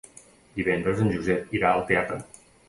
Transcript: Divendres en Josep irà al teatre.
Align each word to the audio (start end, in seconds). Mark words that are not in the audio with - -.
Divendres 0.55 1.03
en 1.03 1.11
Josep 1.17 1.53
irà 1.59 1.75
al 1.75 1.85
teatre. 1.93 2.19